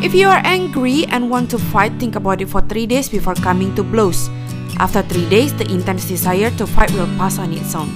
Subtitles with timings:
[0.00, 3.36] If you are angry and want to fight, think about it for 3 days before
[3.36, 4.32] coming to blows.
[4.80, 7.92] After 3 days, the intense desire to fight will pass on its own.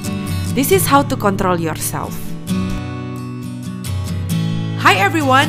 [0.53, 2.13] This is how to control yourself.
[4.85, 5.49] Hi everyone!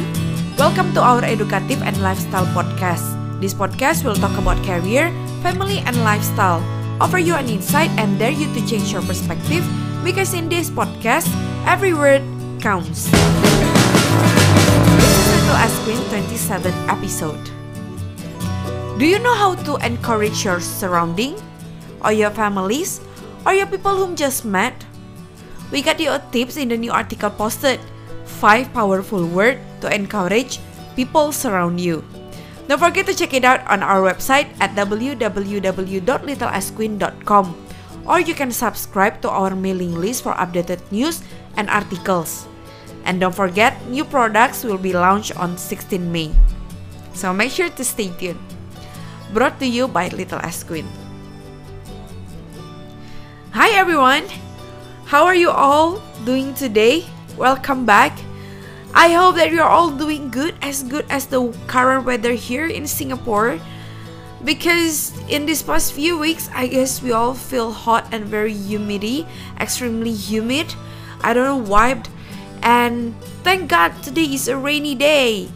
[0.56, 3.04] Welcome to our educative and lifestyle podcast.
[3.44, 5.12] This podcast will talk about career,
[5.44, 6.64] family, and lifestyle,
[7.04, 9.68] offer you an insight and dare you to change your perspective
[10.08, 11.28] because in this podcast,
[11.68, 12.24] every word
[12.64, 13.12] counts.
[15.54, 17.52] Ice Queen 27th episode.
[18.98, 21.36] Do you know how to encourage your surrounding,
[22.02, 23.02] or your families,
[23.46, 24.74] or your people whom just met?
[25.72, 27.80] We got your tips in the new article posted.
[28.26, 30.60] 5 powerful words to encourage
[30.96, 32.04] people surround you.
[32.68, 37.46] Don't forget to check it out on our website at www.littleasqueen.com
[38.08, 41.22] or you can subscribe to our mailing list for updated news
[41.58, 42.48] and articles.
[43.06, 46.34] And don't forget, new products will be launched on 16 May.
[47.14, 48.42] So make sure to stay tuned.
[49.32, 50.90] Brought to you by Little S Queen.
[53.54, 54.26] Hi everyone!
[55.06, 57.06] How are you all doing today?
[57.38, 58.18] Welcome back.
[58.96, 62.88] I hope that you're all doing good, as good as the current weather here in
[62.88, 63.60] Singapore.
[64.44, 69.28] Because in these past few weeks, I guess we all feel hot and very humidity,
[69.60, 70.74] extremely humid.
[71.22, 72.02] I don't know why,
[72.66, 73.14] and
[73.46, 75.48] thank God today is a rainy day.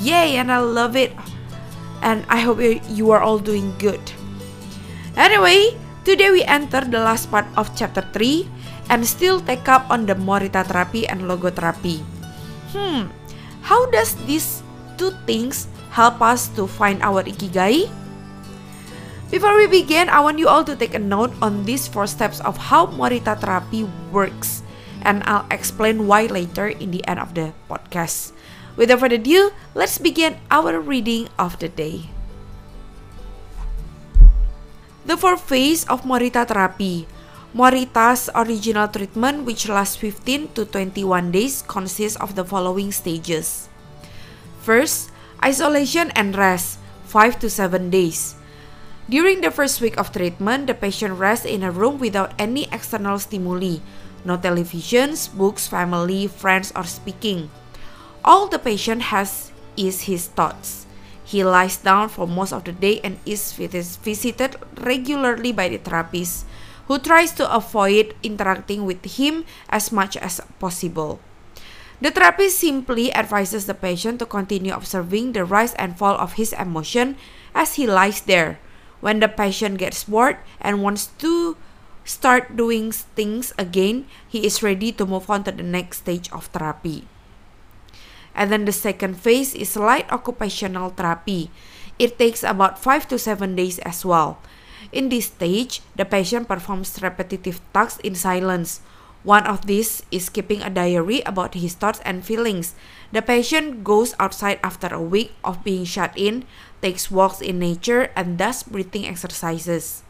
[0.00, 1.12] Yay, and I love it.
[2.00, 4.00] And I hope you are all doing good.
[5.14, 8.48] Anyway, today we enter the last part of chapter 3
[8.88, 12.00] and still take up on the Morita therapy and logotherapy.
[12.72, 13.12] Hmm,
[13.62, 14.64] how does these
[14.96, 17.88] two things help us to find our ikigai?
[19.30, 22.40] Before we begin, I want you all to take a note on these four steps
[22.40, 24.62] of how Morita therapy works,
[25.04, 28.32] and I'll explain why later in the end of the podcast.
[28.74, 32.10] Without further ado, let's begin our reading of the day.
[35.04, 37.06] The four phase of Morita therapy
[37.54, 43.70] Morita's original treatment, which lasts 15 to 21 days, consists of the following stages.
[44.58, 48.34] First, isolation and rest, 5 to 7 days.
[49.06, 53.22] During the first week of treatment, the patient rests in a room without any external
[53.22, 53.78] stimuli,
[54.24, 57.50] no televisions, books, family, friends, or speaking.
[58.24, 60.86] All the patient has is his thoughts.
[61.24, 66.44] He lies down for most of the day and is visited regularly by the therapist
[66.86, 71.20] who tries to avoid interacting with him as much as possible.
[72.00, 76.52] The therapist simply advises the patient to continue observing the rise and fall of his
[76.52, 77.16] emotion
[77.54, 78.60] as he lies there.
[79.00, 81.56] When the patient gets bored and wants to
[82.04, 86.46] start doing things again, he is ready to move on to the next stage of
[86.52, 87.08] therapy.
[88.34, 91.50] And then the second phase is light occupational therapy.
[91.98, 94.38] It takes about 5 to 7 days as well.
[94.90, 98.80] In this stage, the patient performs repetitive tasks in silence.
[99.22, 102.74] One of these is keeping a diary about his thoughts and feelings.
[103.10, 106.44] The patient goes outside after a week of being shut in,
[106.82, 110.02] takes walks in nature, and does breathing exercises.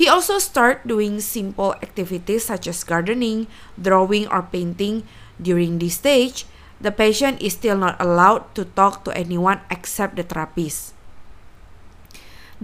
[0.00, 5.04] He also starts doing simple activities such as gardening, drawing, or painting.
[5.36, 6.48] During this stage,
[6.80, 10.96] the patient is still not allowed to talk to anyone except the therapist.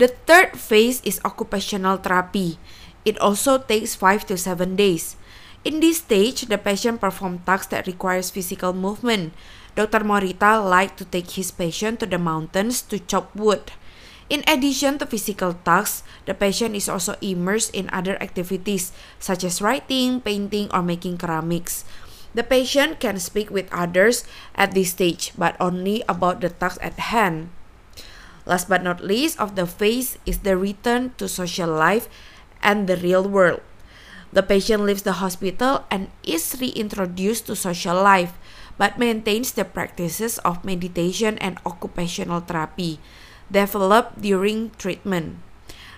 [0.01, 2.57] The third phase is occupational therapy.
[3.05, 5.21] It also takes 5 to 7 days.
[5.61, 9.37] In this stage, the patient performs tasks that requires physical movement.
[9.77, 10.09] Dr.
[10.09, 13.77] Morita liked to take his patient to the mountains to chop wood.
[14.26, 18.91] In addition to physical tasks, the patient is also immersed in other activities
[19.22, 21.87] such as writing, painting, or making ceramics.
[22.34, 24.26] The patient can speak with others
[24.59, 27.54] at this stage, but only about the task at hand.
[28.44, 32.10] Last but not least of the phase is the return to social life
[32.62, 33.62] and the real world.
[34.34, 38.34] The patient leaves the hospital and is reintroduced to social life,
[38.75, 42.99] but maintains the practices of meditation and occupational therapy
[43.50, 45.38] developed during treatment.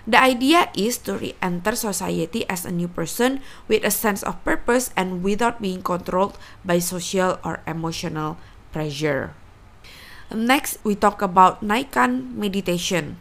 [0.08, 4.40] The idea is to re enter society as a new person with a sense of
[4.40, 8.40] purpose and without being controlled by social or emotional
[8.72, 9.36] pressure.
[10.32, 13.20] Next, we talk about Naikan meditation.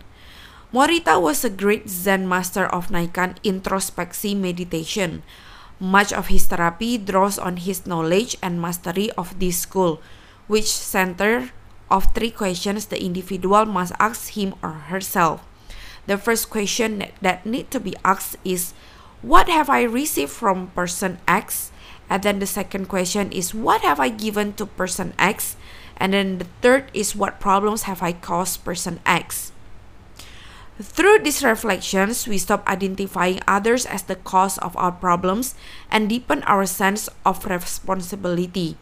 [0.71, 5.23] Morita was a great Zen master of Naikan introspective meditation.
[5.79, 9.99] Much of his therapy draws on his knowledge and mastery of this school,
[10.47, 11.51] which center
[11.89, 15.43] of three questions the individual must ask him or herself.
[16.07, 18.73] The first question that need to be asked is,
[19.21, 21.71] what have I received from person X?
[22.09, 25.57] And then the second question is, what have I given to person X?
[25.97, 29.51] And then the third is what problems have I caused person X.
[30.79, 35.55] Through these reflections, we stop identifying others as the cause of our problems
[35.89, 38.77] and deepen our sense of responsibility.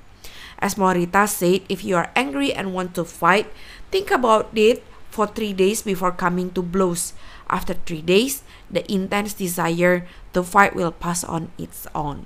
[0.60, 3.52] As Morita said, if you are angry and want to fight,
[3.92, 7.14] think about it for three days before coming to blows.
[7.48, 12.26] After three days, the intense desire to fight will pass on its own.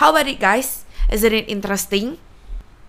[0.00, 0.88] How about it, guys?
[1.12, 2.16] Isn't it interesting?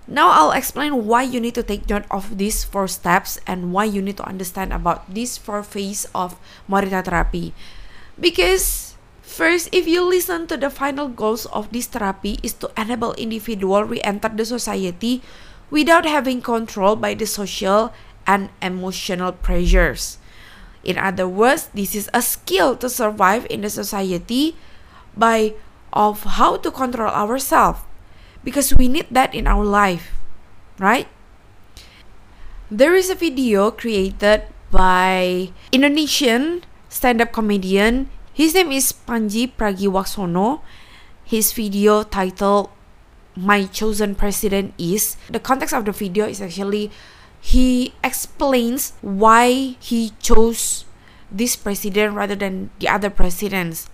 [0.08, 3.86] Now I'll explain why you need to take note of these four steps and why
[3.86, 7.54] you need to understand about these four phases of Morita therapy.
[8.18, 8.81] Because
[9.32, 13.88] first, if you listen to the final goals of this therapy is to enable individual
[13.88, 15.24] re-enter the society
[15.72, 17.96] without having control by the social
[18.28, 20.20] and emotional pressures.
[20.84, 24.58] In other words, this is a skill to survive in the society
[25.16, 25.56] by
[25.94, 27.80] of how to control ourselves
[28.44, 30.12] because we need that in our life,
[30.80, 31.08] right?
[32.72, 38.10] There is a video created by Indonesian stand-up comedian.
[38.34, 40.62] His name is Pandji Pragiwaksono.
[41.26, 42.70] His video titled
[43.36, 46.92] My Chosen President is the context of the video is actually
[47.42, 50.86] he explains why he chose
[51.30, 53.90] this president rather than the other presidents.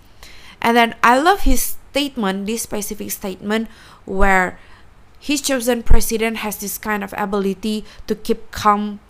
[0.62, 3.66] And then I love his statement, this specific statement,
[4.04, 4.58] where
[5.18, 9.00] his chosen president has this kind of ability to keep calm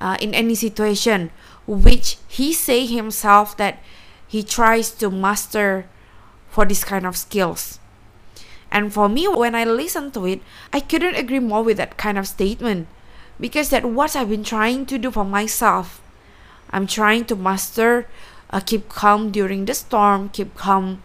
[0.00, 1.30] uh, in any situation,
[1.64, 3.78] which he say himself that
[4.34, 5.86] he tries to master
[6.50, 7.78] for this kind of skills.
[8.68, 10.42] And for me, when I listen to it,
[10.72, 12.88] I couldn't agree more with that kind of statement
[13.38, 16.02] because that's what I've been trying to do for myself.
[16.70, 18.08] I'm trying to master,
[18.50, 21.04] uh, keep calm during the storm, keep calm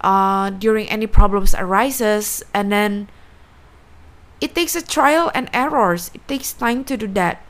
[0.00, 3.08] uh, during any problems arises and then
[4.40, 7.42] it takes a trial and errors it takes time to do that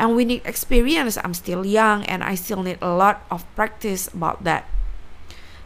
[0.00, 4.08] and we need experience i'm still young and i still need a lot of practice
[4.08, 4.64] about that.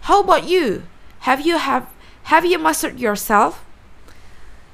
[0.05, 0.85] How about you?
[1.25, 1.89] Have you have
[2.29, 3.65] have you mastered yourself?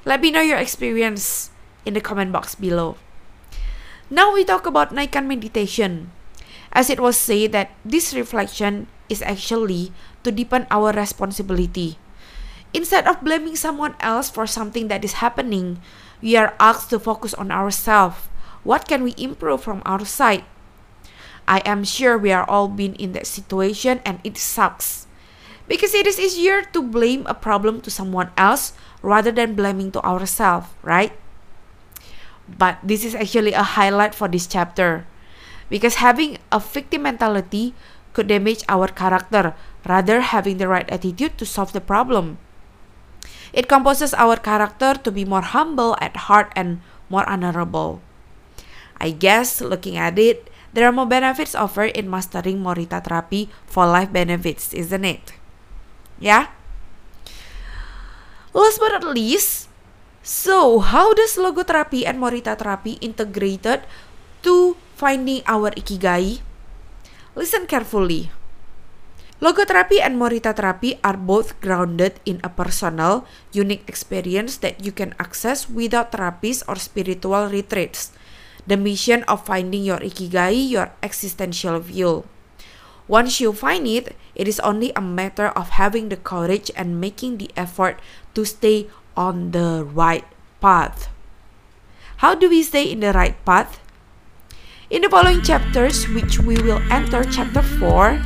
[0.03, 1.55] Let me know your experience
[1.87, 2.99] in the comment box below.
[4.11, 6.11] Now we talk about Naikan meditation.
[6.75, 9.95] As it was said that this reflection is actually
[10.27, 11.95] to deepen our responsibility.
[12.75, 15.79] Instead of blaming someone else for something that is happening,
[16.19, 18.30] we are asked to focus on ourselves.
[18.63, 20.45] What can we improve from our side?
[21.47, 25.07] I am sure we are all been in that situation and it sucks.
[25.67, 30.03] Because it is easier to blame a problem to someone else rather than blaming to
[30.05, 31.13] ourselves, right?
[32.45, 35.07] But this is actually a highlight for this chapter.
[35.69, 37.73] Because having a victim mentality
[38.13, 39.55] could damage our character
[39.87, 42.37] rather having the right attitude to solve the problem.
[43.53, 48.01] It composes our character to be more humble at heart and more honorable.
[49.01, 50.45] I guess looking at it,
[50.77, 55.33] there are more benefits offered in mastering Morita therapy for life benefits, isn't it?
[56.21, 56.53] Yeah?
[58.53, 59.65] Last but not least,
[60.21, 63.81] so how does logotherapy and Morita therapy integrated
[64.45, 66.45] to finding our ikigai?
[67.33, 68.29] Listen carefully.
[69.41, 75.17] Logotherapy and Morita therapy are both grounded in a personal, unique experience that you can
[75.17, 78.13] access without therapies or spiritual retreats.
[78.67, 82.25] The mission of finding your ikigai, your existential view.
[83.07, 87.37] Once you find it, it is only a matter of having the courage and making
[87.37, 87.99] the effort
[88.35, 88.87] to stay
[89.17, 90.23] on the right
[90.61, 91.09] path.
[92.23, 93.81] How do we stay in the right path?
[94.91, 98.21] In the following chapters, which we will enter chapter 4,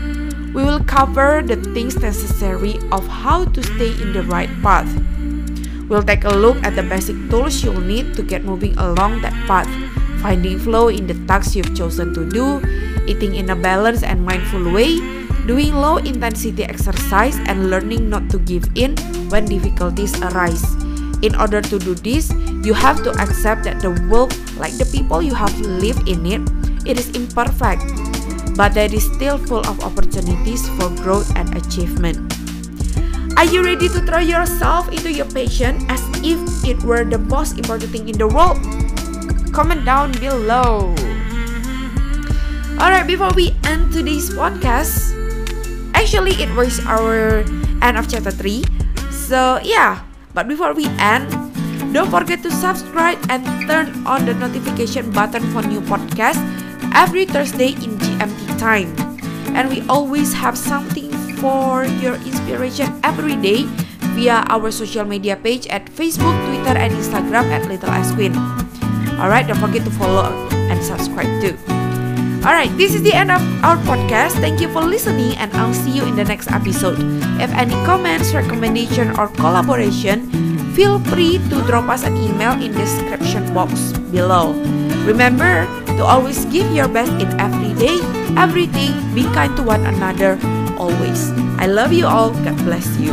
[0.54, 4.90] we will cover the things necessary of how to stay in the right path.
[5.88, 9.34] We'll take a look at the basic tools you'll need to get moving along that
[9.46, 9.70] path,
[10.26, 12.58] finding flow in the tasks you've chosen to do,
[13.06, 14.98] eating in a balanced and mindful way,
[15.46, 18.98] doing low intensity exercise, and learning not to give in
[19.30, 20.66] when difficulties arise.
[21.22, 22.34] In order to do this,
[22.66, 26.42] you have to accept that the world, like the people you have lived in it,
[26.90, 27.86] it is imperfect
[28.56, 32.16] but that is still full of opportunities for growth and achievement.
[33.36, 37.60] Are you ready to throw yourself into your passion as if it were the most
[37.60, 38.56] important thing in the world?
[39.56, 40.92] Comment down below.
[42.76, 45.16] Alright, before we end today's podcast,
[45.96, 47.48] actually it was our
[47.80, 48.68] end of chapter 3.
[49.16, 50.04] So yeah,
[50.36, 51.32] but before we end,
[51.96, 56.44] don't forget to subscribe and turn on the notification button for new podcasts
[56.92, 58.92] every Thursday in GMT time.
[59.56, 63.64] And we always have something for your inspiration every day
[64.20, 68.36] via our social media page at Facebook, Twitter, and Instagram at Little S Queen.
[69.20, 71.58] Alright, don't forget to follow and subscribe too.
[72.46, 74.38] Alright, this is the end of our podcast.
[74.38, 77.00] Thank you for listening, and I'll see you in the next episode.
[77.42, 80.30] If any comments, recommendation, or collaboration,
[80.78, 84.54] feel free to drop us an email in the description box below.
[85.10, 85.66] Remember
[85.98, 87.98] to always give your best in every day,
[88.38, 90.38] everything, be kind to one another
[90.78, 91.32] always.
[91.58, 92.30] I love you all.
[92.44, 93.10] God bless you.